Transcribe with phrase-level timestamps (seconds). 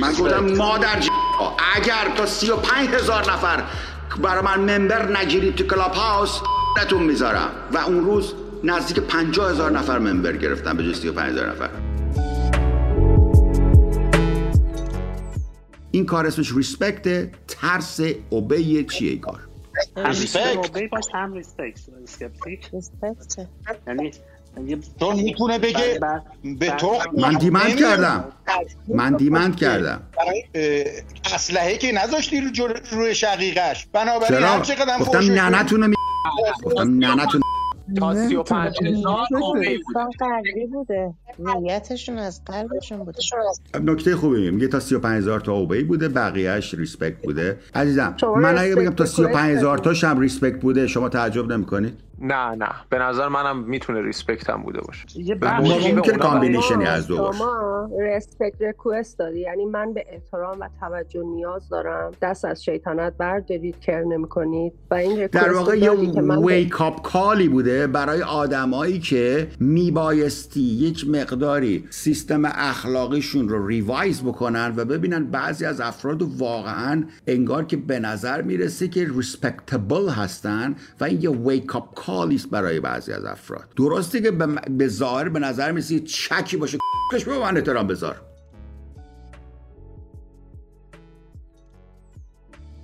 [0.00, 1.08] من گفتم مادر ج...
[1.74, 3.64] اگر تا سی و پنج هزار نفر
[4.22, 6.40] برای من member نگیرید تو Clubhouse
[6.82, 7.50] نتون می‌ذارم.
[7.72, 8.34] و اون روز
[8.64, 11.70] نزدیک پنجاه هزار نفر member گرفتم به جز سی و پنج هزار نفر.
[15.90, 18.00] این کار اسمش respect ترس
[18.30, 19.40] obey ه چیه این کار؟
[19.96, 23.48] respect باش هم respect اسکپتیک respect
[23.86, 24.10] یعنی
[25.00, 26.00] چون می‌تونه بگه
[26.58, 27.76] به تو من demand.
[27.76, 28.24] کردم.
[28.88, 30.02] من demand کردم.
[31.34, 33.86] اسلحه که نذاشتی رو روی شقیقش.
[33.92, 35.94] بنابراین هر چقدر گفتم ننتون می...
[36.64, 37.40] گفتم ننتون
[37.98, 41.14] تا 35 هزار obey بود دوستان قلبی بوده.
[41.38, 43.18] نیتشون از قلبشون بوده.
[43.82, 47.58] نکته خوبی میگه میگه تا 35000 تا obey بوده بقیهش respect بوده.
[47.74, 52.54] عزیزم من اگه بگم تا respect 35000 تاش هم respect بوده شما تعجب نمی‌کنید؟ نه
[52.54, 52.68] نه.
[52.90, 55.20] به نظر منم می‌تونه respect هم بوده باشه.
[55.20, 55.38] یه
[55.94, 57.38] ممکن combination ی از دو باشه.
[57.38, 62.12] شما respect request داری یعنی من به احترام و توجه نیاز دارم.
[62.22, 67.39] دست از شیطنت بردارید کر نمی کنید و این در واقع یه wake up call
[67.39, 75.24] ی بوده برای آدمایی که میبایستی یک مقداری سیستم اخلاقیشون رو revise بکنن و ببینن
[75.24, 81.30] بعضی از افراد واقعا انگار که به نظر می‌رسه که respectable هستن و این یه
[81.30, 83.64] wake up call ی برای بعضی از افراد.
[83.76, 86.78] درسته که به, ظاهر به نظر می‌رسه چکی باشه
[87.12, 88.16] کش به من احترام بذار.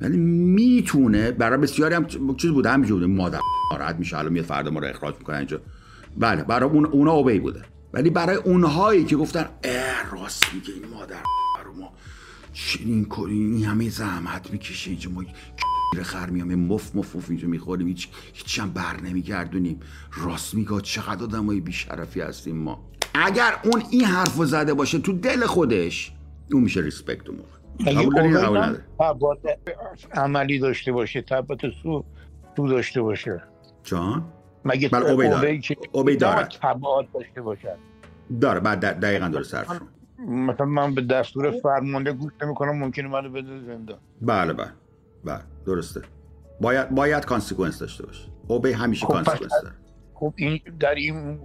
[0.00, 3.12] ولی می‌تونه برای بسیاری هم چیز بوده همینجور بوده.
[3.12, 3.40] مادر
[3.72, 5.60] ناراحت میشه الان میاد فردا ما رو اخراج می‌کنه اینجا.
[6.18, 7.62] بله برای اون اونا اوبی بوده.
[7.96, 11.22] ولی برای اونهایی که گفتن اه راست میگه این مادر
[11.64, 11.92] رو ما
[12.52, 15.22] چنین کنیم این همه زحمت می‌کشه اینجا ما
[15.92, 19.80] گیر خر میام مف مف مف اینجا می‌خوریم هیچ هیچ هم بر نمیگردونیم.
[20.16, 22.84] راست میگه چقدر آدمای بیشرفی هستیم ما.
[23.14, 26.12] اگر اون این حرفو زده باشه تو دل خودش
[26.52, 27.56] اون میشه ریسپکت اون موقع
[30.12, 32.04] عملی داشته باشه تبات سو
[32.56, 33.42] تو داشته باشه.
[33.84, 34.32] جان؟
[34.66, 35.58] مگه بله، اوبی داره.
[35.58, 36.48] که اوبی داره.
[36.62, 37.76] تبعات داشته باشه
[38.40, 39.86] داره بعد دقیقا حرف شما.
[40.28, 44.70] مثلا من به دستور فرمانده گوش نمی‌کنم ممکنه منو بده زندان بله بله
[45.24, 46.02] بله درسته.
[46.60, 48.24] باید باید consequence داشته باشه.
[48.48, 49.74] obey همیشه خب، consequence داره.
[50.14, 51.38] خب این در این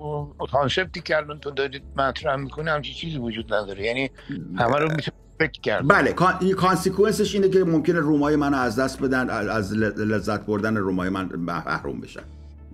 [0.51, 3.85] concept ی که الان تو دارید مطرح می‌کنه همچین چیزی وجود نداره.
[3.85, 4.11] یعنی
[4.57, 5.87] همه رو میشه فکر کرد.
[5.87, 9.73] بله کان- این consequence ش اینه که ممکنه room ای منو از دست بدن از
[9.73, 12.21] لذت بردن room ای من محروم بشن.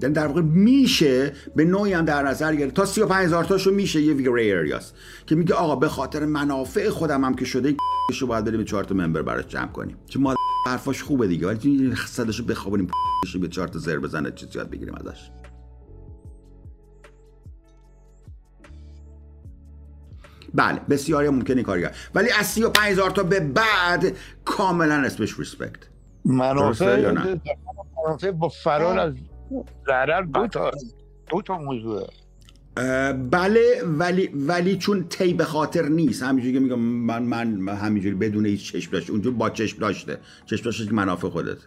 [0.01, 2.73] یعنی در واقع میشه به نوعی هم در نظر گرفت.
[2.73, 4.93] تا 35 هزار تاشو میشه یه gray area س
[5.25, 7.75] که میگه آقا به خاطر منافع خودم هم که شده
[8.13, 9.97] شو باید بریم چهار تا ممبر براش جمع کنیم.
[10.05, 10.35] چه ما
[10.65, 11.47] حرفاش خوبه دیگه.
[11.47, 12.87] ولی صداشو بخوابونیم
[13.27, 15.31] شو به چهار تا زر بزنه چیزی یاد بگیریم ازش.
[20.53, 21.95] بله بسیاری ممکنه این کار کرد.
[22.15, 25.79] ولی از 35 هزار تا به بعد کاملا اسمش ریسپکت؟
[26.25, 29.13] منافع با فرار از
[29.87, 30.71] ضرر دو تا
[31.29, 32.07] دو تا موضوعه
[32.77, 36.23] اه، بله ولی ولی چون تی به خاطر نیست.
[36.23, 40.17] همینجوری که میگم من من همینجوری بدون هیچ چشم داشته اونجور با چشم داشته.
[40.45, 41.57] چشم داشته که منافع خودت.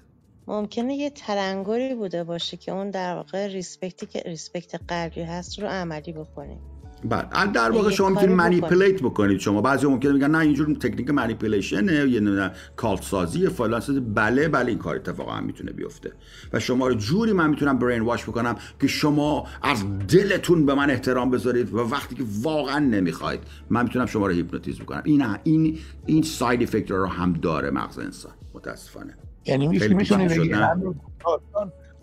[0.46, 5.58] ممکنه یه تلنگری بوده باشه که اون در واقع respect ی که respect قلبی هست
[5.58, 6.58] رو عملی بکنیم
[7.04, 8.62] بله در واقع شما می‌تونید بکنید.
[8.62, 9.40] manipulate بکنید.
[9.40, 13.80] شما بعضی ممکنه میگن نه اینجور تکنیک manipulation ه یه نمی‌دونم cult سازی فلان
[14.14, 16.12] بله بله این کار اتفاقا هم می‌تونه بیفته.
[16.52, 21.30] و شما رو جوری من می‌تونم brainwash بکنم که شما از دلتون به من احترام
[21.30, 23.40] بذارید و وقتی که واقعا نمی‌خواید
[23.70, 25.02] من می‌تونم شما رو هیپنوتیزم بکنم.
[25.04, 28.32] این این این ساید افکت رو هم داره مغز انسان.
[28.54, 29.14] متاسفانه.
[29.46, 30.54] یعنی میشه خیلی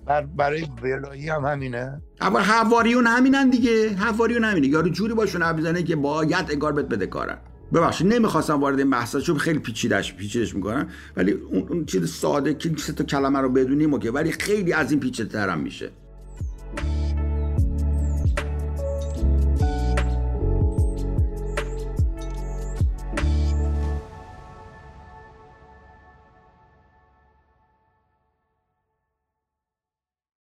[0.08, 2.02] بر برای ولایی هم همینه.
[2.22, 3.90] اول حواریون همینن دیگه.
[3.94, 4.68] حواریون همینه.
[4.68, 7.38] یارو جوری باشون حرف می‌زنه که باید انگار بهت بده کارن.
[7.74, 12.72] ببخشید نمی‌خواستم وارد این بحث چون خیلی پیچیدش پیچیدش می‌کنن ولی اون, چیز ساده که
[12.78, 14.10] سه تا کلمه رو بدونیم اوکی.
[14.10, 15.92] ولی خیلی از این پیچیده هم میشه.